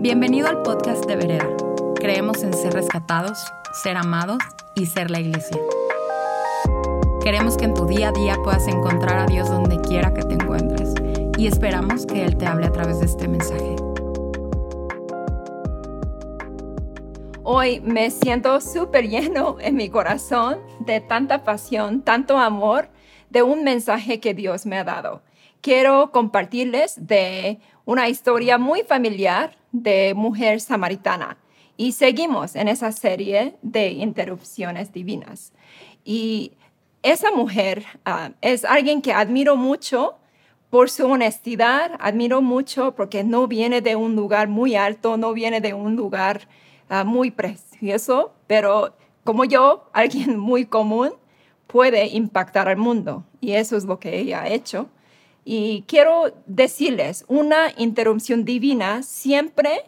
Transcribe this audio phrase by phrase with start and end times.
[0.00, 1.48] Bienvenido al podcast de Vereda.
[1.96, 3.44] Creemos en ser rescatados,
[3.82, 4.38] ser amados
[4.76, 5.60] y ser la iglesia.
[7.20, 10.34] Queremos que en tu día a día puedas encontrar a Dios donde quiera que te
[10.34, 10.94] encuentres
[11.36, 13.74] y esperamos que Él te hable a través de este mensaje.
[17.42, 22.88] Hoy me siento súper lleno en mi corazón de tanta pasión, tanto amor
[23.30, 25.22] de un mensaje que Dios me ha dado.
[25.60, 31.38] Quiero compartirles de una historia muy familiar de mujer samaritana
[31.78, 35.54] y seguimos en esa serie de interrupciones divinas.
[36.04, 36.52] Y
[37.02, 40.16] esa mujer ah, es alguien que admiro mucho
[40.68, 45.62] por su honestidad, admiro mucho porque no viene de un lugar muy alto, no viene
[45.62, 46.46] de un lugar
[46.90, 51.12] uh, muy precioso, pero como yo, alguien muy común,
[51.66, 53.24] puede impactar al mundo.
[53.40, 54.90] Y eso es lo que ella ha hecho.
[55.50, 59.80] Y quiero decirles, una interrupción divina siempre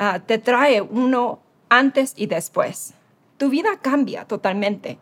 [0.00, 2.94] uh, te trae uno antes y después.
[3.36, 4.96] Tu vida cambia totalmente.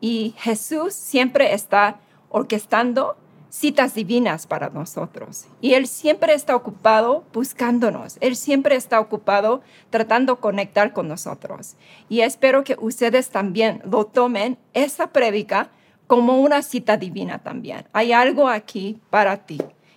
[0.00, 3.16] Y Jesús siempre está orquestando
[3.50, 5.46] citas divinas para nosotros.
[5.60, 8.16] Y Él siempre está ocupado buscándonos.
[8.20, 11.76] Él siempre está ocupado tratando de conectar con nosotros.
[12.08, 15.70] Y espero que ustedes también lo tomen esa prédica
[16.12, 17.86] como una cita divina también.
[17.94, 19.56] Hay algo aquí para ti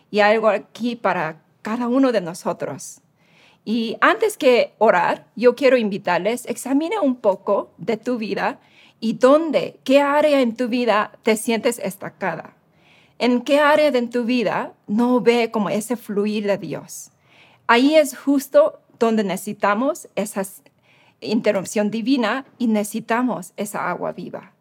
[0.09, 3.01] y algo aquí para cada uno de nosotros.
[3.65, 8.61] Y antes que orar, yo quiero invitarles, examine un poco de tu vida
[9.01, 12.55] y dónde, qué área en tu vida te sientes estancada
[13.19, 17.11] ¿En qué área de tu vida no ve como ese fluir de Dios?
[17.67, 20.43] Ahí es justo donde necesitamos esa
[21.19, 24.54] interrupción divina y necesitamos esa agua viva.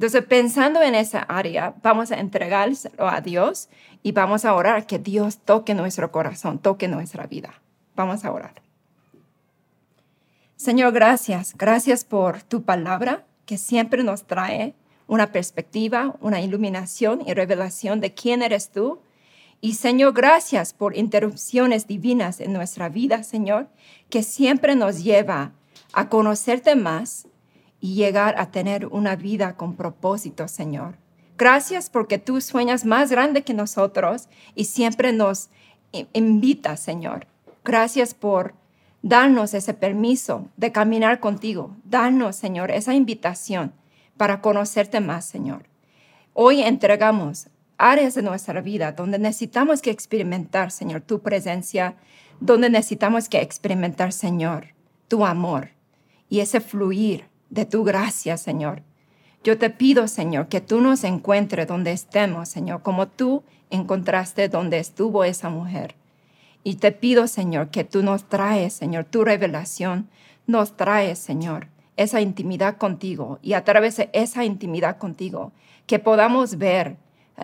[0.00, 3.68] Entonces, pensando en esa área, vamos a entregárselo a Dios
[4.02, 7.60] y vamos a orar que Dios toque nuestro corazón, toque nuestra vida.
[7.96, 8.62] Vamos a orar.
[10.56, 11.54] Señor, gracias.
[11.54, 14.74] Gracias por tu palabra que siempre nos trae
[15.06, 19.02] una perspectiva, una iluminación y revelación de quién eres tú.
[19.60, 23.68] Y Señor, gracias por interrupciones divinas en nuestra vida, Señor,
[24.08, 25.52] que siempre nos lleva
[25.92, 27.26] a conocerte más
[27.80, 30.96] y llegar a tener una vida con propósito, Señor.
[31.38, 35.48] Gracias porque tú sueñas más grande que nosotros y siempre nos
[36.12, 37.26] invitas, Señor.
[37.64, 38.54] Gracias por
[39.02, 41.74] darnos ese permiso de caminar contigo.
[41.84, 43.72] Darnos, Señor, esa invitación
[44.18, 45.64] para conocerte más, Señor.
[46.34, 47.48] Hoy entregamos
[47.78, 51.94] áreas de nuestra vida donde necesitamos que experimentar, Señor, tu presencia,
[52.38, 54.74] donde necesitamos que experimentar, Señor,
[55.08, 55.70] tu amor
[56.28, 58.82] y ese fluir de tu gracia, Señor.
[59.42, 64.78] Yo te pido, Señor, que tú nos encuentres donde estemos, Señor, como tú encontraste donde
[64.78, 65.94] estuvo esa mujer.
[66.62, 70.08] Y te pido, Señor, que tú nos traes, Señor, tu revelación,
[70.46, 75.52] nos traes, Señor, esa intimidad contigo y a través de esa intimidad contigo
[75.86, 76.96] que podamos ver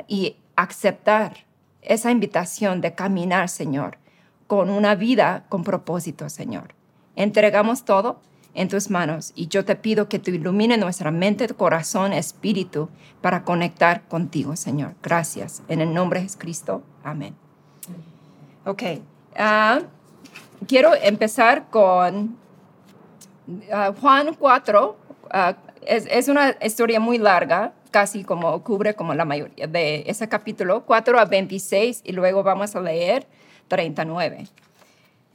[0.07, 1.47] y aceptar
[1.83, 3.99] esa invitación de caminar, Señor,
[4.47, 6.75] con una vida con propósito, Señor.
[7.15, 8.21] Entregamos todo
[8.57, 12.89] en tus manos y yo te pido que tú ilumine nuestra mente, corazón, espíritu
[13.21, 14.95] para conectar contigo, Señor.
[15.03, 15.63] Gracias.
[15.69, 16.83] En el nombre de Cristo.
[17.05, 17.35] Amén.
[18.65, 18.83] Ok.
[19.37, 19.81] Ah,
[20.67, 22.37] quiero empezar con
[23.73, 24.97] Ah, Juan 4
[25.31, 30.85] ah, es, una historia muy larga, casi como cubre como la mayoría de ese capítulo,
[30.85, 33.27] 4 a 26 y luego vamos a leer
[33.69, 34.49] 39.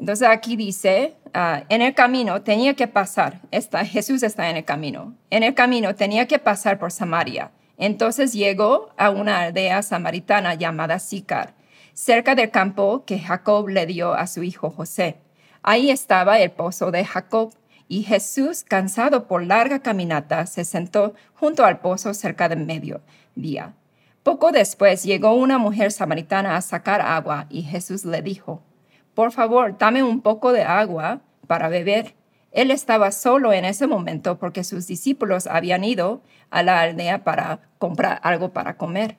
[0.02, 4.66] Entonces aquí dice, ah, en el camino tenía que pasar, está, Jesús está en el
[4.66, 7.52] camino, en el camino tenía que pasar por Samaria.
[7.78, 11.54] Entonces llegó a una aldea samaritana llamada Sicar,
[11.94, 15.18] cerca del campo que Jacob le dio a su hijo José.
[15.62, 17.54] Ahí estaba el pozo de Jacob
[17.88, 23.76] y Jesús, cansado por larga caminata, se sentó junto al pozo cerca del mediodía.
[24.24, 28.64] Poco después llegó una mujer samaritana a sacar agua y Jesús le dijo,
[29.14, 32.16] Por favor, dame un poco de agua para beber.
[32.52, 37.62] Él estaba solo en ese momento porque sus discípulos habían ido a la aldea para
[37.78, 39.18] comprar algo para comer.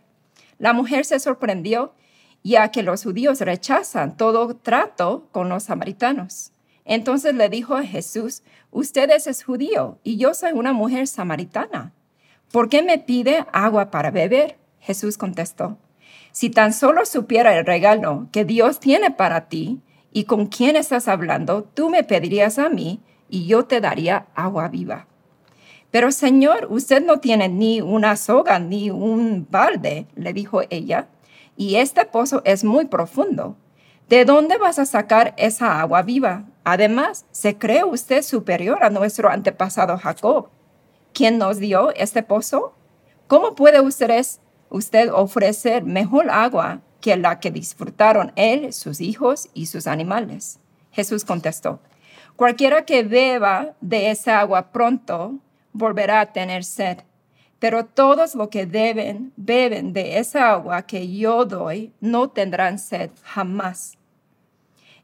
[0.58, 1.94] La mujer se sorprendió
[2.42, 6.52] ya que los judíos rechazan todo trato con los samaritanos.
[6.84, 11.92] Entonces le dijo a Jesús, usted es judío y yo soy una mujer samaritana.
[12.50, 14.58] ¿Por qué me pide agua para beber?
[14.80, 15.78] Jesús contestó,
[16.32, 19.80] si tan solo supiera el regalo que Dios tiene para ti
[20.12, 24.68] y con quién estás hablando, tú me pedirías a mí y yo te daría agua
[24.68, 25.06] viva.
[25.90, 31.08] Pero Señor, usted no tiene ni una soga ni un balde, le dijo ella,
[31.54, 33.56] y este pozo es muy profundo.
[34.08, 36.44] ¿De dónde vas a sacar esa agua viva?
[36.64, 40.48] Además, ¿se cree usted superior a nuestro antepasado Jacob,
[41.12, 42.74] quien nos dio este pozo?
[43.26, 44.10] ¿Cómo puede usted,
[44.72, 50.58] usted ofrecer mejor agua que la que disfrutaron él, sus hijos y sus animales?
[50.90, 51.80] Jesús contestó,
[52.36, 55.38] cualquiera que beba de esa agua pronto
[55.72, 56.98] volverá a tener sed,
[57.58, 63.10] pero todos los que deben, beben de esa agua que yo doy no tendrán sed
[63.22, 63.98] jamás.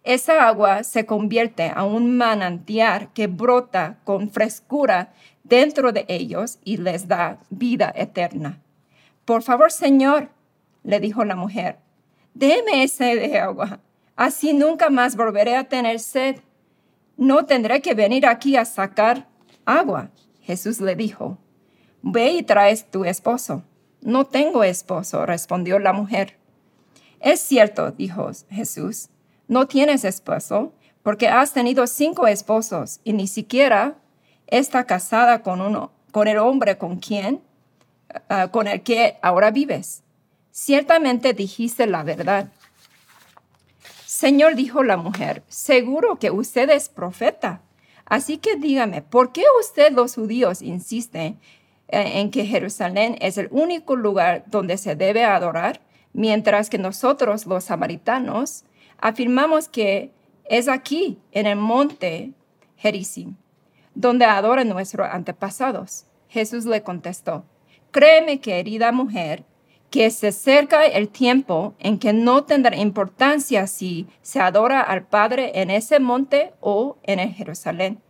[0.02, 5.12] Esa agua se convierte a un manantial que brota con frescura
[5.44, 8.62] dentro de ellos y les da vida eterna.
[9.28, 10.30] Por favor, Señor,
[10.82, 11.80] le dijo la mujer,
[12.32, 13.80] déme ese de agua,
[14.16, 16.36] así nunca más volveré a tener sed.
[17.18, 19.28] No tendré que venir aquí a sacar
[19.66, 20.12] agua.
[20.40, 21.36] Jesús le dijo,
[22.00, 23.64] ve y traes tu esposo.
[24.00, 26.38] No tengo esposo, respondió la mujer.
[27.20, 29.10] Es cierto, dijo Jesús,
[29.46, 30.72] no tienes esposo
[31.02, 33.98] porque has tenido cinco esposos y ni siquiera
[34.46, 37.42] está casada con uno, con el hombre con quien,
[38.28, 40.02] ah, con el que ahora vives.
[40.50, 42.48] Ciertamente dijiste la verdad.
[44.06, 47.60] Señor, dijo la mujer, seguro que usted es profeta.
[48.04, 51.38] Así que dígame, ¿por qué usted los judíos insisten
[51.88, 55.80] en que Jerusalén es el único lugar donde se debe adorar,
[56.12, 58.64] mientras que nosotros los samaritanos
[58.98, 60.12] afirmamos que
[60.44, 62.32] es aquí, en el monte
[62.76, 63.36] Gerizim,
[63.94, 66.06] donde adoran nuestros antepasados?
[66.28, 67.44] Jesús le contestó,
[67.90, 69.44] créeme querida mujer,
[69.90, 75.52] que se acerca el tiempo en que no tendrá importancia si se adora al Padre
[75.54, 78.00] en ese monte o en Jerusalén.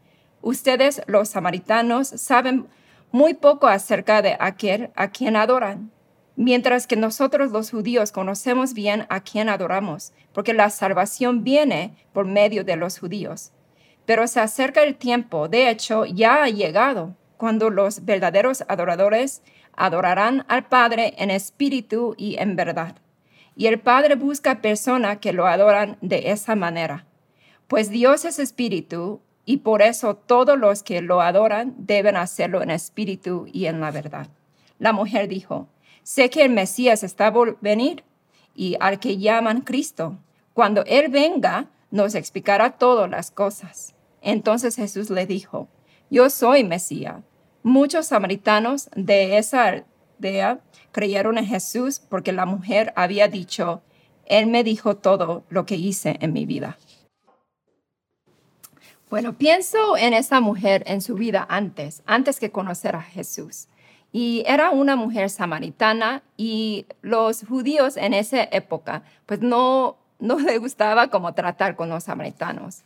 [0.43, 2.67] Ustedes, los samaritanos, saben
[3.13, 5.91] muy poco acerca de aquel a quien adoran,
[6.37, 12.27] mientras que nosotros los judíos conocemos bien a quien adoramos, porque la salvación viene por
[12.27, 13.53] medio de los judíos.
[14.05, 19.43] Pero se acerca el tiempo, de hecho ya ha llegado, cuando los verdaderos adoradores
[19.79, 22.97] adorarán al Padre en espíritu y en verdad.
[23.57, 27.07] Y el Padre busca personas que lo adoran de esa manera.
[27.69, 32.71] Pues Dios es espíritu y por eso todos los que lo adoran deben hacerlo en
[32.71, 34.27] espíritu y en la verdad.
[34.79, 35.69] La mujer dijo,
[36.03, 38.05] sé que el Mesías está por venir
[38.55, 40.19] y al que llaman Cristo.
[40.55, 43.95] Cuando Él venga, nos explicará todas las cosas.
[44.23, 45.69] Entonces Jesús le dijo,
[46.11, 47.23] yo soy Mesías
[47.63, 49.85] Muchos samaritanos de esa
[50.19, 50.61] aldea
[50.93, 53.83] creyeron en Jesús porque la mujer había dicho,
[54.27, 56.79] Él me dijo todo lo que hice en mi vida.
[59.11, 63.69] Bueno, pienso en esa mujer en su vida antes, antes que conocer a Jesús.
[64.13, 70.59] Y era una mujer samaritana y los judíos en esa época, pues no, no le
[70.59, 72.85] gustaba como tratar con los samaritanos.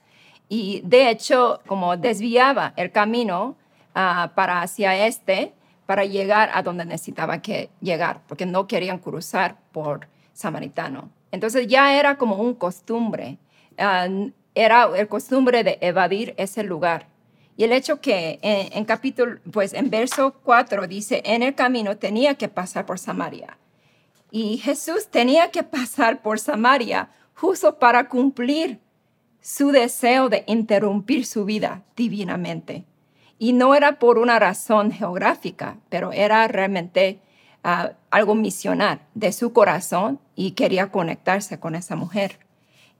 [0.48, 3.56] Y de hecho, como desviaba el camino
[3.94, 5.52] Ah, para hacia este,
[5.84, 11.10] para llegar a donde necesitaba que llegar, porque no querían cruzar por Samaritano.
[11.30, 13.36] Entonces ya era como un costumbre,
[13.78, 14.08] ah,
[14.54, 17.08] era el costumbre de evadir ese lugar.
[17.58, 21.98] Y el hecho que en, en, capítulo, pues en verso 4 dice, en el camino
[21.98, 23.58] tenía que pasar por Samaria.
[24.30, 28.80] Y Jesús tenía que pasar por Samaria justo para cumplir
[29.42, 32.86] su deseo de interrumpir su vida divinamente.
[33.42, 37.18] Y no era por una razón geográfica, pero era realmente
[37.64, 42.38] ah, algo misional de su corazón y quería conectarse con esa mujer.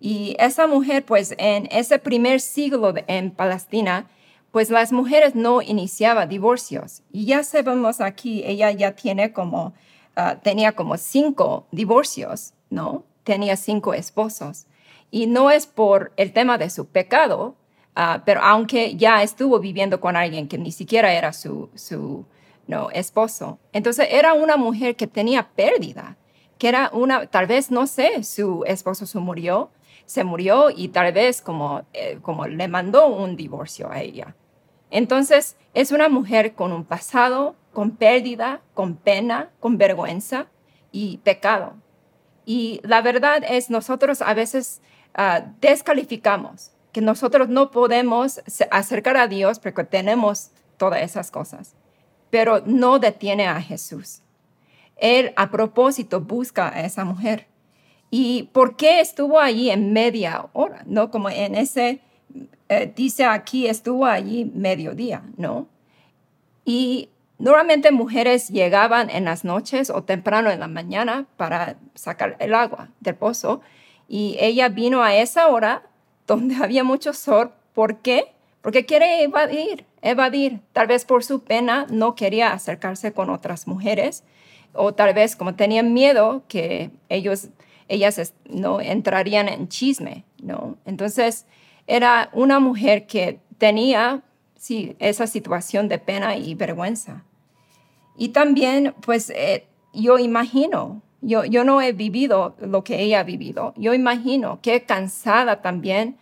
[0.00, 4.11] Y esa mujer, pues en ese primer siglo en Palestina,
[4.50, 7.02] pues las mujeres no iniciaban divorcios.
[7.12, 9.75] Y ya sabemos aquí, ella ya tiene como,
[10.16, 13.04] ah, tenía como cinco divorcios, ¿no?
[13.22, 14.66] Tenía cinco esposos.
[15.12, 17.54] Y no es por el tema de su pecado,
[17.94, 22.25] Ah, pero aunque ya estuvo viviendo con alguien que ni siquiera era su, su
[22.66, 26.16] no, esposo, entonces era una mujer que tenía pérdida,
[26.56, 29.70] que era una, tal vez, no sé, su esposo se murió,
[30.06, 34.34] se murió y tal vez como, eh, como le mandó un divorcio a ella.
[34.90, 40.46] Entonces es una mujer con un pasado, con pérdida, con pena, con vergüenza
[40.92, 41.75] y pecado.
[42.46, 44.80] Y la verdad es, nosotros a veces
[45.14, 51.75] ah, descalificamos que nosotros no podemos acercar a Dios porque tenemos todas esas cosas,
[52.30, 54.20] pero no detiene a Jesús.
[54.96, 57.46] Él a propósito busca a esa mujer.
[58.11, 60.82] ¿Y por qué estuvo allí en media hora?
[60.87, 62.00] No como en ese,
[62.68, 65.66] eh, dice aquí, estuvo allí mediodía, ¿no?
[66.64, 67.08] Y
[67.38, 72.90] normalmente mujeres llegaban en las noches o temprano en la mañana para sacar el agua
[73.00, 73.62] del pozo
[74.08, 75.82] y ella vino a esa hora
[76.36, 77.52] donde había mucho sol.
[77.74, 78.32] ¿Por qué?
[78.60, 80.60] Porque quiere evadir, evadir.
[80.72, 84.24] Tal vez por su pena no quería acercarse con otras mujeres
[84.72, 87.48] o tal vez como tenía miedo que ellos,
[87.88, 90.76] ellas no entrarían en chisme, ¿no?
[90.86, 91.46] Entonces
[91.86, 94.22] era una mujer que tenía,
[94.56, 97.24] sí, esa situación de pena y vergüenza.
[98.16, 103.24] Y también, pues, eh, yo imagino, yo, yo no he vivido lo que ella ha
[103.24, 106.16] vivido, yo imagino qué cansada también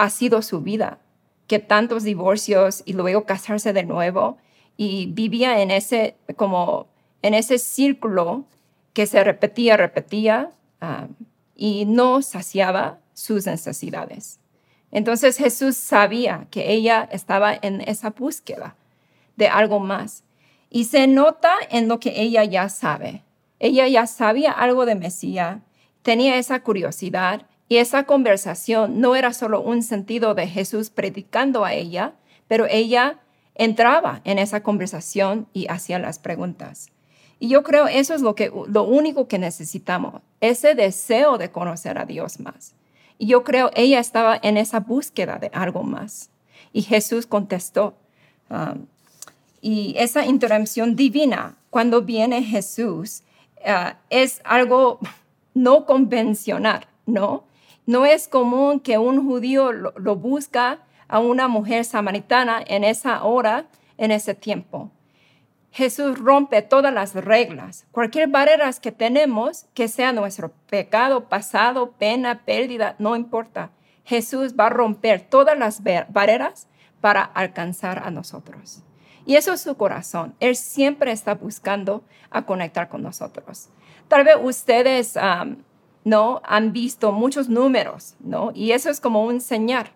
[0.00, 0.98] ha sido su vida,
[1.46, 4.38] que tantos divorcios y luego casarse de nuevo
[4.78, 6.86] y vivía en ese como
[7.20, 8.46] en ese círculo
[8.94, 11.08] que se repetía, repetía ah,
[11.54, 14.40] y no saciaba sus necesidades.
[14.90, 18.76] Entonces Jesús sabía que ella estaba en esa búsqueda
[19.36, 20.24] de algo más.
[20.70, 23.22] Y se nota en lo que ella ya sabe.
[23.58, 25.58] Ella ya sabía algo de Mesías,
[26.02, 31.72] tenía esa curiosidad y esa conversación no era solo un sentido de Jesús predicando a
[31.72, 32.14] ella,
[32.48, 33.20] pero ella
[33.54, 36.90] entraba en esa conversación y hacía las preguntas.
[37.38, 41.96] Y yo creo eso es lo, que, lo único que necesitamos, ese deseo de conocer
[41.98, 42.74] a Dios más.
[43.18, 46.30] Y yo creo ella estaba en esa búsqueda de algo más.
[46.72, 47.94] Y Jesús contestó.
[48.48, 48.86] Um,
[49.60, 53.22] y esa intervención divina, cuando viene Jesús,
[53.64, 54.98] uh, es algo
[55.54, 57.48] no convencional, ¿no?
[57.86, 63.66] No es común que un judío lo busca a una mujer samaritana en esa hora,
[63.98, 64.90] en ese tiempo.
[65.72, 72.42] Jesús rompe todas las reglas, cualquier barreras que tenemos, que sea nuestro pecado, pasado, pena,
[72.44, 73.70] pérdida, no importa.
[74.04, 76.66] Jesús va a romper todas las barreras
[77.00, 78.82] para alcanzar a nosotros.
[79.26, 80.34] Y eso es su corazón.
[80.40, 83.68] Él siempre está buscando a conectar con nosotros.
[84.08, 85.16] Tal vez ustedes
[86.04, 88.52] no han visto muchos números, ¿no?
[88.54, 89.90] Y eso es como un señal.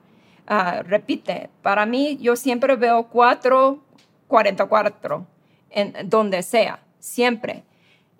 [0.46, 3.82] Ah, repite, para mí yo siempre veo 4,
[4.28, 5.26] 44
[5.70, 7.64] en donde sea, siempre.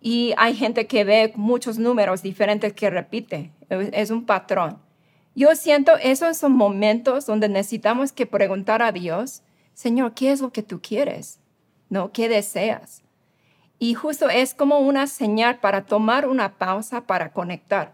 [0.01, 4.79] Y hay gente que ve muchos números diferentes que repite, es un patrón.
[5.35, 10.53] Yo siento esos son momentos donde necesitamos que preguntar a Dios, Señor, ¿qué es lo
[10.53, 11.41] que tú quieres?
[11.89, 12.13] ¿No?
[12.13, 13.04] ¿Qué deseas?
[13.85, 17.93] Y justo es como una señal para tomar una pausa para conectar.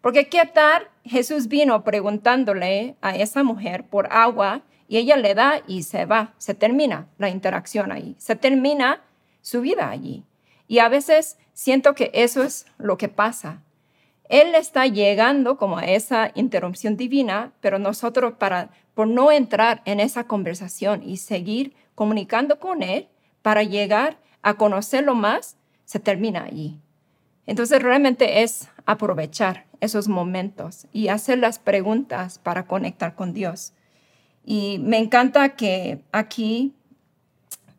[0.00, 5.62] Porque qué tal Jesús vino preguntándole a esa mujer por agua y ella le da
[5.68, 9.00] y se va, se termina la interacción ahí, se termina
[9.40, 10.24] su vida allí.
[10.66, 13.62] Y a veces siento que eso es lo que pasa.
[14.28, 20.00] Él está llegando como a esa interrupción divina, pero nosotros para por no entrar en
[20.00, 23.06] esa conversación y seguir comunicando con él
[23.40, 26.80] para llegar a conocerlo más, se termina allí.
[27.46, 33.72] Entonces realmente es aprovechar esos momentos y hacer las preguntas para conectar con Dios.
[34.44, 36.74] Y me encanta que aquí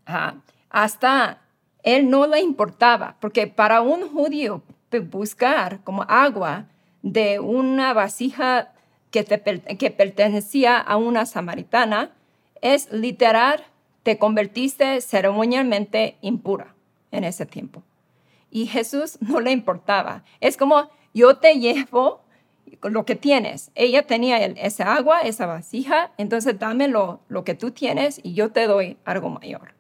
[0.06, 0.36] ah,
[0.70, 1.42] hasta
[1.84, 4.64] él no le importaba, porque para un judío
[5.12, 6.66] buscar como agua
[7.02, 8.74] de una vasija
[9.12, 12.12] que, que pertenecía a una samaritana
[12.62, 13.64] es literal,
[14.04, 16.76] te convertiste ceremonialmente impura
[17.12, 17.84] en ese tiempo.
[18.52, 20.24] Y Jesús no le importaba.
[20.40, 22.22] Es como yo te llevo
[22.84, 23.72] lo que tienes.
[23.76, 28.68] Ella tenía esa agua, esa vasija, entonces dame lo, que tú tienes y yo te
[28.68, 29.74] doy algo mayor.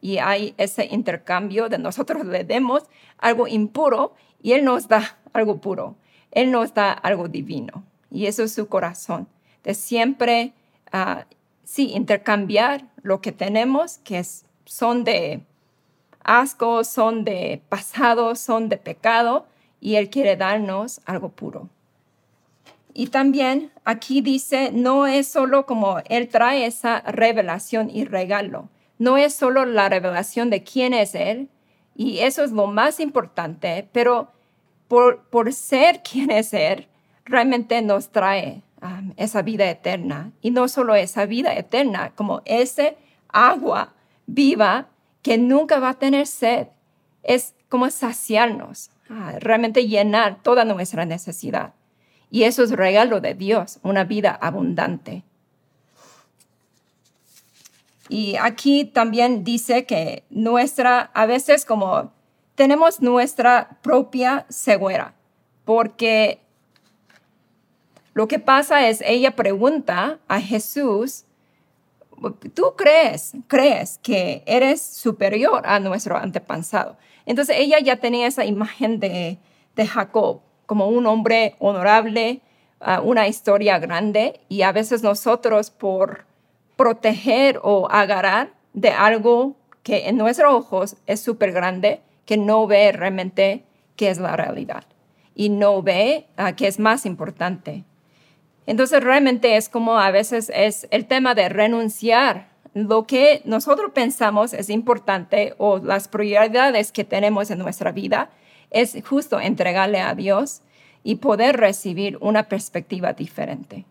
[0.00, 2.84] Y hay ese intercambio de nosotros le demos
[3.18, 5.96] algo impuro y Él nos da algo puro.
[6.30, 7.84] Él nos da algo divino.
[8.10, 9.26] Y eso es su corazón,
[9.64, 10.52] de siempre,
[10.92, 11.22] uh,
[11.66, 14.24] sí, intercambiar lo que tenemos, que
[14.64, 15.42] son de
[16.22, 19.46] asco, son de pasado, son de pecado,
[19.80, 21.68] y Él quiere darnos algo puro.
[22.94, 29.18] Y también aquí dice, no es solo como Él trae esa revelación y regalo, no
[29.18, 31.50] es solo la revelación de quién es Él,
[31.96, 34.28] y eso es lo más importante, pero
[34.86, 36.86] por, por ser quien es Él,
[37.24, 38.62] realmente nos trae
[39.16, 40.32] esa vida eterna.
[40.42, 42.96] Y no solo esa vida eterna, como ese
[43.28, 43.94] agua
[44.26, 44.88] viva
[45.22, 46.68] que nunca va a tener sed,
[47.22, 51.74] es como saciarnos, ah, realmente llenar toda nuestra necesidad.
[52.30, 55.24] Y eso es regalo de Dios, una vida abundante.
[58.08, 62.12] Y aquí también dice que nuestra, a veces como
[62.54, 65.14] tenemos nuestra propia ceguera,
[65.64, 66.40] porque
[68.16, 71.26] lo que pasa es, ella pregunta a Jesús,
[72.54, 76.96] ¿tú crees, crees que eres superior a nuestro antepasado?
[77.26, 79.36] Entonces ella ya tenía esa imagen de,
[79.74, 82.40] de Jacob como un hombre honorable,
[82.80, 86.24] ah, una historia grande y a veces nosotros por
[86.78, 92.92] proteger o agarrar de algo que en nuestros ojos es súper grande, que no ve
[92.92, 94.84] realmente qué es la realidad
[95.34, 97.84] y no ve uh, qué es más importante.
[98.66, 104.52] Entonces realmente es como a veces es el tema de renunciar lo que nosotros pensamos
[104.52, 108.28] es importante o las prioridades que tenemos en nuestra vida
[108.70, 110.60] es justo entregarle a Dios
[111.02, 113.86] y poder recibir una perspectiva diferente.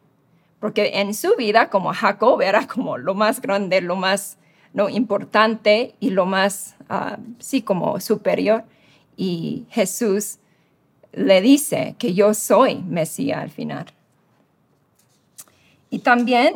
[0.60, 4.38] Porque en su vida, como Jacob, era como lo más grande, lo más
[4.72, 4.88] ¿no?
[4.88, 8.66] importante y lo más, uh, sí, como superior.
[9.18, 10.38] Y Jesús
[11.12, 13.86] le dice que yo soy Mesías al final.
[15.96, 16.56] Y también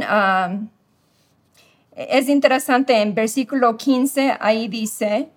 [1.96, 5.29] es interesante en versículo 15, ahí dice,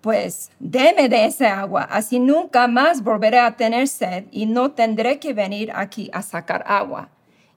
[0.00, 5.20] pues deme de esa agua, así nunca más volveré a tener sed y no tendré
[5.20, 7.10] que venir aquí a sacar agua.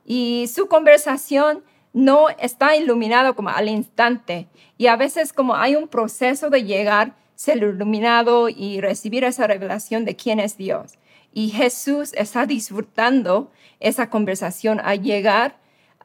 [0.06, 1.64] Y su conversación
[1.94, 4.46] no está iluminado como al instante.
[4.78, 10.06] Y a veces como hay un proceso de llegar, ser iluminado y recibir esa revelación
[10.06, 11.00] de quién es Dios.
[11.34, 13.50] Y Jesús está disfrutando
[13.80, 15.58] esa conversación a llegar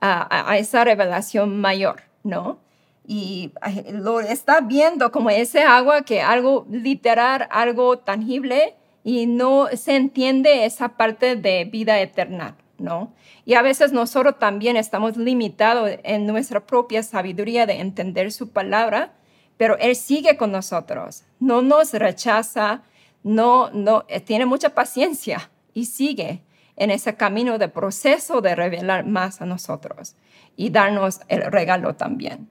[0.04, 2.02] a esa revelación mayor.
[2.23, 2.61] ¿no?
[3.06, 3.52] Y
[3.92, 10.64] lo está viendo como ese agua que algo literal, algo tangible y no se entiende
[10.64, 13.12] esa parte de vida eterna, ¿no?
[13.44, 19.14] Y a veces nosotros también estamos limitados en nuestra propia sabiduría de entender su palabra,
[19.56, 22.82] pero Él sigue con nosotros, no nos rechaza,
[23.25, 26.42] no, no, eh, tiene mucha paciencia y sigue
[26.76, 30.17] en ese camino de proceso de revelar más a nosotros
[30.57, 32.49] y darnos el regalo también.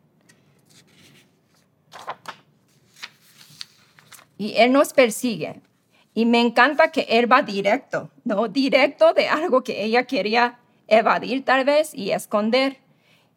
[4.38, 5.62] Y Él nos persigue.
[6.14, 8.48] Y me encanta que Él va directo, ¿no?
[8.48, 12.78] Directo de algo que ella quería evadir tal vez y esconder.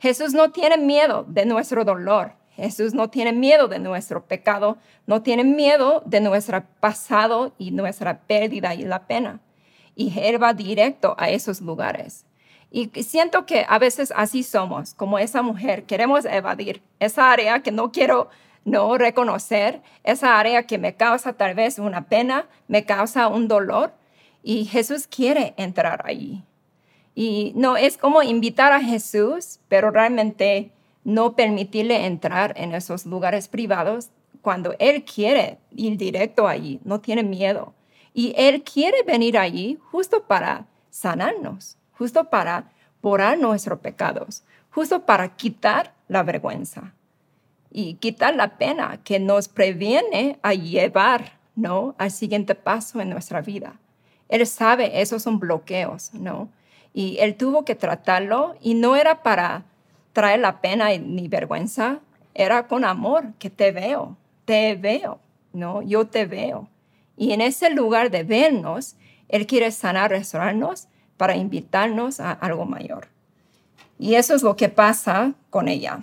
[0.01, 2.33] Jesús no tiene miedo de nuestro dolor.
[2.57, 8.20] Jesús no tiene miedo de nuestro pecado, no tiene miedo de nuestro pasado y nuestra
[8.20, 9.40] pérdida y la pena.
[9.96, 12.26] Y Él directo a esos lugares.
[12.70, 17.70] Y siento que a veces así somos, como esa mujer, queremos evadir esa área que
[17.70, 18.30] no quiero
[18.64, 23.92] no reconocer, esa área que me causa tal vez una pena, me causa un dolor,
[24.42, 26.42] y Jesús quiere entrar allí.
[27.14, 30.72] Y no es como invitar a Jesús, pero realmente
[31.04, 34.11] no permitirle entrar en esos lugares privados
[34.42, 37.72] cuando Él quiere ir directo allí, no tiene miedo.
[38.14, 42.70] Y Él quiere venir allí justo para sanarnos justo para
[43.03, 46.92] borrar nuestros pecados, justo para quitar la vergüenza
[47.70, 51.94] y quitar la pena que nos previene a llevar, ¿no?
[51.98, 53.74] Al siguiente paso en nuestra vida.
[54.29, 56.48] Él sabe, esos son bloqueos, ¿no?
[56.92, 59.64] Y él tuvo que tratarlo y no era para
[60.12, 61.98] traer la pena ni vergüenza,
[62.35, 65.18] era con amor que te veo, te veo,
[65.53, 65.83] ¿no?
[65.83, 66.68] Yo te veo.
[67.16, 68.96] Y en ese lugar de vernos,
[69.29, 73.09] Él quiere sanar, restaurarnos para invitarnos a algo mayor.
[73.98, 76.00] Y eso es lo que pasa con ella.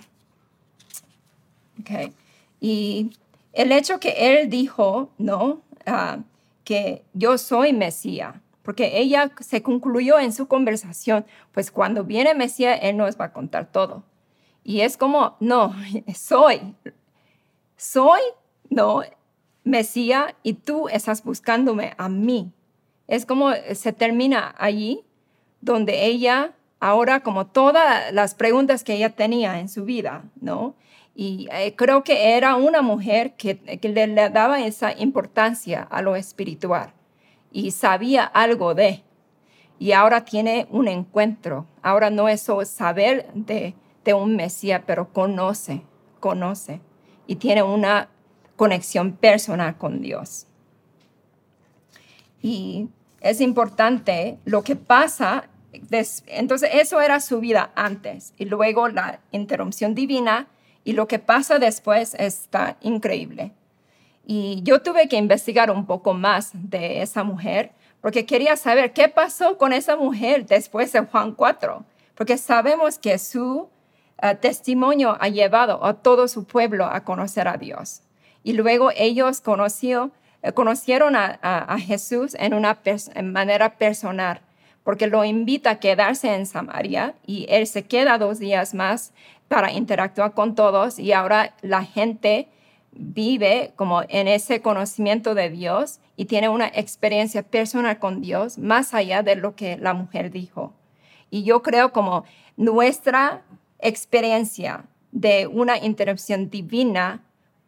[1.80, 2.12] Okay.
[2.60, 3.10] Y
[3.52, 5.60] el hecho que él dijo, ¿no?
[5.84, 6.18] Ah,
[6.64, 12.78] que yo soy Mesías, porque ella se concluyó en su conversación, pues cuando viene Mesías,
[12.82, 14.04] él nos va a contar todo.
[14.64, 15.74] Y es como, no,
[16.14, 16.74] soy,
[17.76, 18.20] soy,
[18.70, 19.02] no,
[19.64, 22.52] Mesías, y tú estás buscándome a mí.
[23.06, 25.04] Es como se termina allí,
[25.60, 30.74] donde ella, ahora como todas las preguntas que ella tenía en su vida, ¿no?
[31.14, 36.92] Y eh, creo que era una mujer que, le, daba esa importancia a lo espiritual
[37.50, 39.02] y sabía algo de.
[39.78, 41.66] Y ahora tiene un encuentro.
[41.82, 45.82] Ahora no es solo saber de, de un Mesías, pero conoce,
[46.18, 46.80] conoce.
[47.26, 48.08] Y tiene una
[48.62, 50.46] conexión personal con Dios.
[52.40, 52.88] Y
[53.20, 55.48] es importante lo que pasa.
[56.28, 60.46] Entonces, eso era su vida antes y luego la interrupción divina
[60.84, 63.50] y lo que pasa después está increíble.
[64.24, 69.08] Y yo tuve que investigar un poco más de esa mujer porque quería saber qué
[69.08, 73.62] pasó con esa mujer después de Juan 4, porque sabemos que su
[74.22, 78.02] uh, testimonio ha llevado a todo su pueblo a conocer a Dios.
[78.42, 80.10] Y luego ellos conoció
[80.42, 82.78] eh, conocieron a, Jesús en una
[83.22, 84.40] manera personal,
[84.82, 89.12] porque lo invita a quedarse en Samaria y él se queda dos días más
[89.46, 92.48] para interactuar con todos y ahora la gente
[92.90, 98.94] vive como en ese conocimiento de Dios y tiene una experiencia personal con Dios más
[98.94, 100.72] allá de lo que la mujer dijo,
[101.30, 102.24] Y yo creo como
[102.56, 103.42] nuestra
[103.78, 107.22] experiencia de una interrupción divina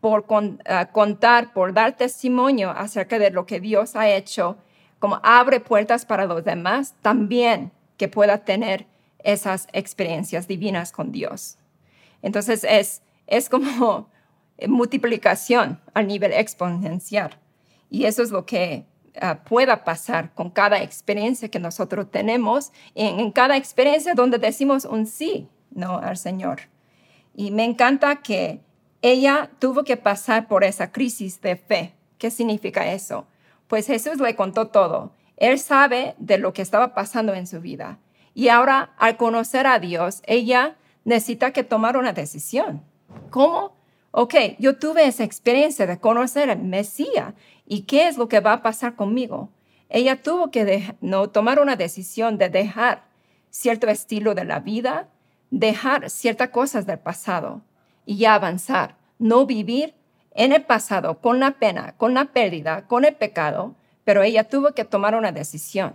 [0.04, 0.26] por
[0.66, 4.58] ah, contar, por dar testimonio acerca de lo que Dios ha hecho,
[4.98, 8.84] como abre puertas para los demás, también que pueda tener
[9.20, 11.56] esas experiencias divinas con Dios.
[12.20, 14.10] Entonces es, es como
[14.68, 17.38] multiplicación a nivel exponencial.
[17.88, 18.84] Y eso es lo que
[19.18, 24.84] ah, pueda pasar con cada experiencia que nosotros tenemos, en, en, cada experiencia donde decimos
[24.84, 25.96] un sí ¿no?
[25.96, 26.60] al Señor.
[27.34, 28.60] Y me encanta que
[29.04, 31.92] ella tuvo que pasar por esa crisis de fe.
[32.16, 33.26] ¿Qué significa eso?
[33.68, 35.12] Pues Jesús le contó todo.
[35.36, 37.98] Él sabe de lo que estaba pasando en su vida.
[38.32, 42.82] Y ahora, al conocer a Dios, ella necesita que tomar una decisión.
[43.28, 43.76] ¿Cómo?
[44.10, 47.34] Ok, yo tuve esa experiencia de conocer al Mesías
[47.66, 49.50] y qué es lo que va a pasar conmigo.
[49.90, 53.04] Ella tuvo que no, tomar una decisión de dejar
[53.50, 55.10] cierto estilo de la vida,
[55.50, 57.60] dejar ciertas cosas del pasado
[58.06, 59.94] y avanzar, no vivir
[60.32, 64.72] en el pasado con la pena, con la pérdida, con el pecado, pero ella tuvo
[64.72, 65.94] que tomar una decisión.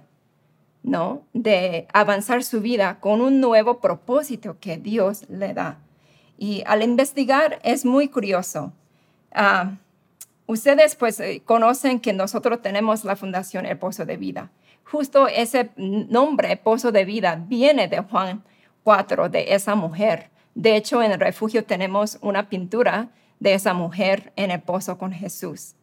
[0.83, 1.23] ¿no?
[1.33, 5.79] De avanzar su vida con un nuevo propósito que Dios le da.
[6.37, 8.71] Y al investigar es muy curioso.
[9.33, 9.75] Ah,
[10.47, 14.51] ustedes pues eh, conocen que nosotros tenemos la fundación El Pozo de Vida.
[14.85, 18.43] Justo ese nombre, Pozo de Vida, viene de Juan
[18.83, 20.29] 4, de esa mujer.
[20.59, 23.07] De hecho, en el refugio tenemos una pintura
[23.39, 25.75] de esa mujer en el pozo con Jesús.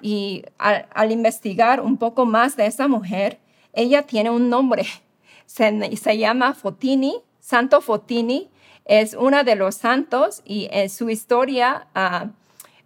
[0.00, 3.40] Y al investigar un poco más de esa mujer,
[3.72, 4.86] ella tiene un nombre,
[5.46, 5.72] se,
[6.16, 8.48] llama Fotini, Santo Fotini,
[8.84, 12.28] es una de los santos y en su historia ah,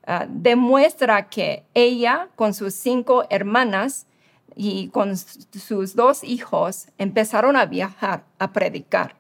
[0.07, 4.07] ah, demuestra que ella con sus cinco hermanas
[4.55, 9.17] y con sus dos hijos empezaron a viajar, a predicar.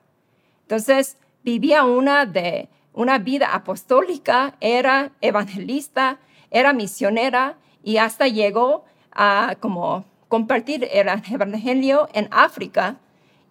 [0.62, 6.18] Entonces vivía una de una vida apostólica, era evangelista,
[6.50, 12.96] era misionera y hasta llegó a como compartir el evangelio en África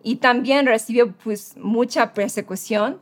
[0.03, 2.99] y también recibió pues mucha persecución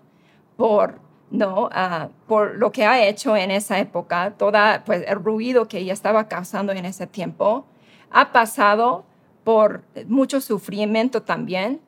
[0.57, 0.99] por
[1.31, 5.79] no ah, por lo que ha hecho en esa época toda pues el ruido que
[5.79, 7.65] ella estaba causando en ese tiempo.
[8.11, 9.05] Ha pasado
[9.43, 11.81] por mucho sufrimiento también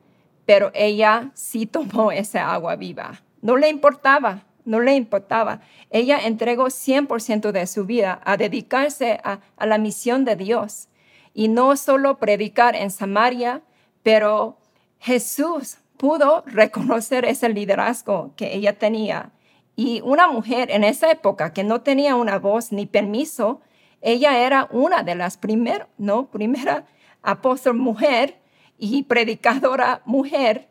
[0.46, 5.60] pero ella sí tomó esa agua viva no le importaba no le importaba.
[5.90, 10.88] Ella entregó 100% de su vida a dedicarse a, a la misión de Dios
[11.32, 13.62] y no solo predicar en Samaria,
[14.02, 14.58] pero
[14.98, 19.30] Jesús pudo reconocer ese liderazgo que ella tenía.
[19.76, 23.60] Y una mujer en esa época que no tenía una voz ni permiso,
[24.00, 26.26] ella era una de las primeras, ¿no?
[26.26, 26.86] Primera
[27.22, 28.38] apóstol mujer
[28.78, 30.68] y predicadora mujer.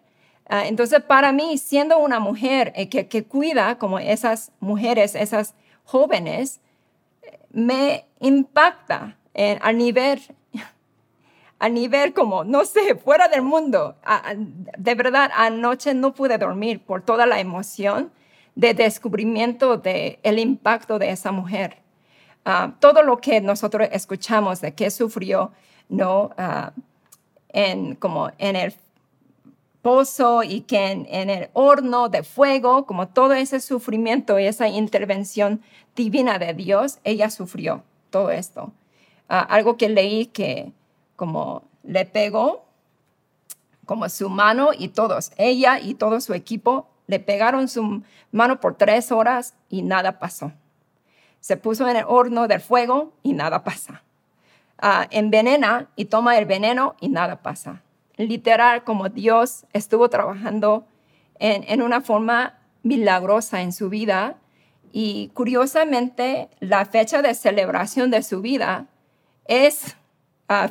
[0.47, 6.61] Ah, entonces, para mí, siendo una mujer eh, que, cuida como esas mujeres, esas jóvenes,
[7.51, 10.21] me impacta en, a nivel
[11.59, 13.95] a nivel como, no sé, fuera del mundo.
[14.77, 18.11] De verdad, anoche no pude dormir por toda la emoción
[18.55, 21.77] de descubrimiento del el impacto de esa mujer.
[22.45, 25.51] Ah, todo lo que nosotros escuchamos de que sufrió,
[25.89, 26.31] ¿no?
[26.37, 26.73] Ah,
[27.55, 28.75] en, como en el
[29.81, 35.61] pozo y que en, el horno de fuego, como todo ese sufrimiento y esa intervención
[35.95, 38.73] divina de Dios, ella sufrió todo esto.
[39.29, 40.73] Ah, algo que leí que
[41.15, 42.65] como le pegó,
[43.85, 48.75] como su mano y todos, ella y todo su equipo le pegaron su mano por
[48.75, 50.51] tres horas y nada pasó.
[51.39, 54.01] Se puso en el horno del fuego y nada pasa.
[54.87, 57.81] Ah, envenena y toma el veneno y nada pasa.
[58.17, 60.85] Literal, como Dios estuvo trabajando
[61.39, 64.37] en, en una forma milagrosa en su vida
[64.91, 68.85] y curiosamente la fecha de celebración de su vida
[69.47, 69.97] es
[70.49, 70.69] uh,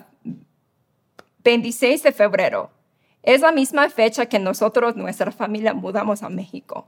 [1.42, 2.70] 26 de febrero.
[3.24, 6.86] Es la misma fecha que nosotros, nuestra familia, mudamos a México.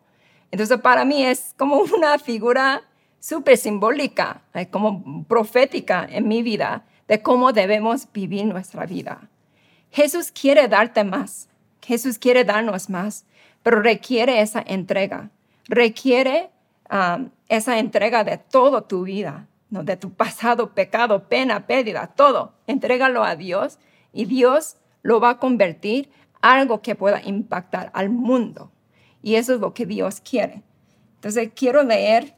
[0.52, 2.84] Entonces, para mí es como una figura
[3.18, 9.28] súper simbólica, eh, como profética en mi vida, de cómo debemos vivir nuestra vida.
[9.90, 11.48] Jesús quiere darte más,
[11.82, 13.24] Jesús quiere darnos más,
[13.62, 15.30] pero requiere esa entrega,
[15.68, 16.50] requiere
[16.90, 19.84] um, esa entrega de toda tu vida, ¿no?
[19.84, 22.54] de tu pasado, pecado, pena, pérdida, todo.
[22.66, 23.78] Entrégalo a Dios
[24.12, 28.70] y Dios lo va a convertir algo que pueda impactar al mundo.
[29.22, 30.62] Y eso es lo que Dios quiere.
[31.16, 32.34] Entonces quiero leer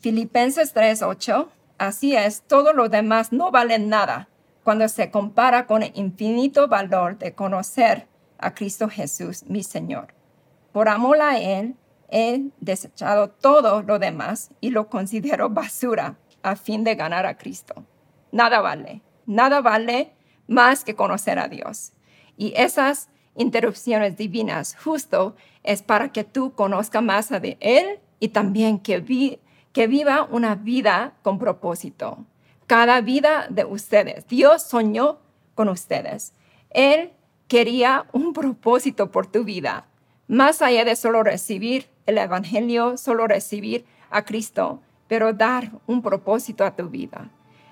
[0.00, 1.48] Filipenses 3:8.
[1.78, 4.28] Así es, todo lo demás no vale nada
[4.64, 8.08] cuando se compara con el infinito valor de conocer
[8.38, 10.14] a Cristo Jesús, mi Señor.
[10.72, 11.76] Por amor a Él,
[12.10, 17.84] he desechado todo lo demás y lo considero basura a fin de ganar a Cristo.
[18.32, 20.12] Nada vale, nada vale
[20.46, 21.92] más que conocer a Dios.
[22.36, 28.78] Y esas interrupciones divinas justo es para que tú conozcas más de Él y también
[28.78, 29.00] que,
[29.76, 32.24] que viva una vida con propósito.
[32.66, 34.26] Cada vida de ustedes.
[34.26, 35.18] Dios soñó
[35.54, 36.32] con ustedes.
[36.70, 37.12] Él
[37.46, 39.86] quería un propósito por tu vida,
[40.28, 46.64] más allá de solo recibir el Evangelio, solo recibir a Cristo, pero dar un propósito
[46.64, 47.28] a tu vida.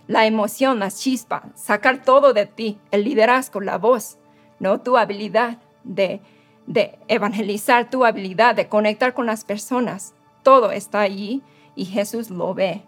[0.07, 4.19] La emoción, la chispa, sacar todo de ti, el liderazgo, la voz,
[4.61, 4.83] ¿no?
[4.83, 6.21] tu habilidad de,
[6.67, 10.13] de evangelizar, tu habilidad de conectar con las personas.
[10.43, 11.43] Todo está allí
[11.77, 12.83] y Jesús lo ve.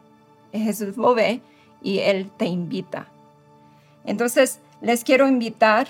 [0.53, 1.41] Jesús lo ve
[1.83, 3.07] y Él te invita.
[4.05, 5.89] Entonces, les quiero invitar,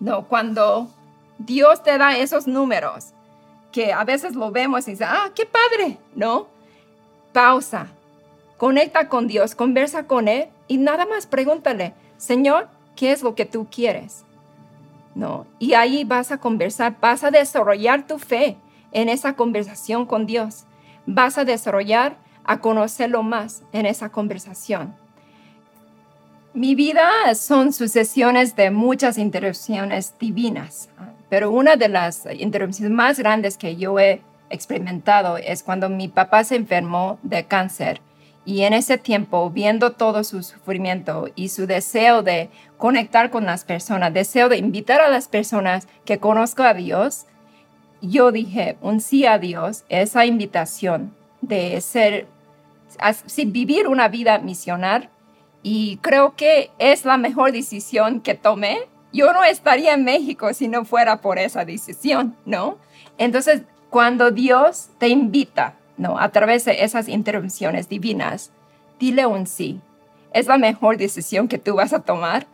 [0.00, 0.88] no, cuando
[1.38, 3.12] Dios te da esos números,
[3.72, 6.46] que a veces lo vemos y dice, ah, qué padre, ¿no?
[7.32, 7.88] Pausa,
[8.56, 13.44] conecta con Dios, conversa con Él y nada más pregúntale, Señor, ¿qué es lo que
[13.44, 14.24] tú quieres?
[15.14, 15.46] ¿No?
[15.58, 18.56] Y ahí vas a conversar, vas a desarrollar tu fe
[18.92, 20.64] en esa conversación con Dios.
[21.06, 24.94] Vas a desarrollar a conocerlo más en esa conversación.
[26.54, 30.88] Mi vida son sucesiones de muchas interrupciones divinas.
[31.28, 36.44] Pero una de las interrupciones más grandes que yo he experimentado es cuando mi papá
[36.44, 38.00] se enfermó de cáncer
[38.46, 43.64] y en ese tiempo, viendo todo su sufrimiento y su deseo de conectar con las
[43.64, 47.26] personas, deseo de invitar a las personas que conozco a Dios,
[48.00, 52.26] yo dije un sí a Dios, esa invitación de ser,
[53.46, 55.10] vivir una vida misionar.
[55.62, 58.78] Y creo que es la mejor decisión que tomé
[59.16, 62.76] yo no estaría en México si no fuera por esa decisión, ¿no?
[63.16, 66.18] Entonces, cuando Dios te invita, ¿no?
[66.18, 68.52] A través de esas intervenciones divinas,
[69.00, 69.80] dile un sí.
[70.34, 72.46] Es la mejor decisión que tú vas a tomar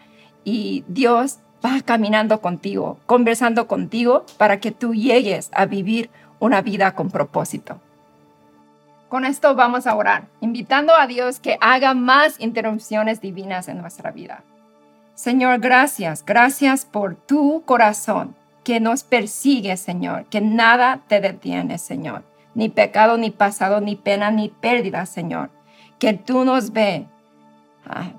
[0.44, 6.94] y Dios va caminando contigo, conversando contigo para que tú llegues a vivir una vida
[6.94, 7.80] con propósito.
[9.08, 14.10] Con esto vamos a orar, invitando a Dios que haga más interrupciones divinas en nuestra
[14.10, 14.42] vida.
[15.14, 22.24] Señor, gracias, gracias por tu corazón que nos persigue, Señor, que nada te detiene, Señor.
[22.54, 25.50] Ni pecado, ni pasado, ni pena, ni pérdida, Señor.
[25.98, 27.06] Que tú nos ve
[27.86, 28.12] ah,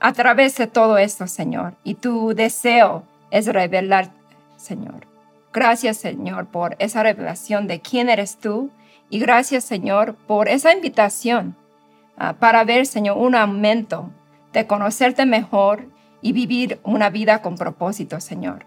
[0.00, 1.74] a través de todo esto, Señor.
[1.84, 4.10] Y tu deseo es revelar,
[4.56, 5.06] Señor.
[5.52, 8.70] Gracias, Señor, por esa revelación de quién eres tú.
[9.10, 11.56] Y gracias, Señor, por esa invitación
[12.16, 14.10] ah, para ver, Señor, un aumento
[14.52, 15.86] de conocerte mejor
[16.20, 18.66] y vivir una vida con propósito, Señor.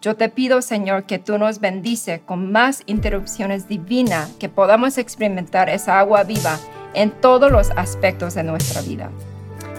[0.00, 5.68] Yo te pido, Señor, que tú nos bendice con más interrupciones divinas, que podamos experimentar
[5.68, 6.58] esa agua viva
[6.94, 9.10] en todos los aspectos de nuestra vida.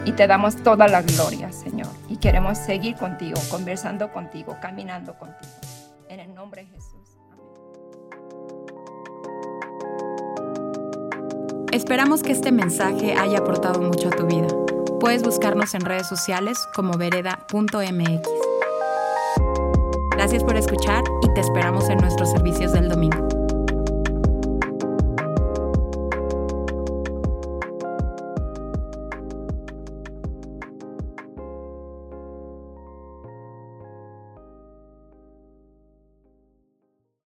[0.06, 1.90] Y te damos toda la gloria, Señor.
[2.10, 5.54] Y queremos seguir contigo, conversando contigo, caminando contigo.
[6.10, 7.02] En el nombre de Jesús.
[11.72, 14.48] Esperamos que este mensaje haya aportado mucho a tu vida.
[15.00, 18.30] Puedes buscarnos en redes sociales como vereda.mx.
[20.12, 23.31] Gracias por escuchar y te esperamos en nuestros servicios del domingo.